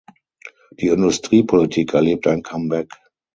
Die 0.79 0.87
Industriepolitik 0.87 1.93
erlebt 1.93 2.25
ein 2.25 2.41
Comeback. 2.41 2.89